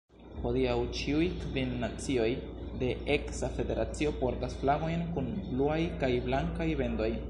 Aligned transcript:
Hodiaŭ 0.43 0.77
ĉiuj 0.99 1.27
kvin 1.41 1.75
nacioj 1.83 2.31
de 2.83 2.91
eksa 3.19 3.53
federacio 3.61 4.17
portas 4.25 4.59
flagojn 4.63 5.09
kun 5.15 5.33
bluaj 5.51 5.81
kaj 6.05 6.15
blankaj 6.31 6.73
bendoj. 6.83 7.13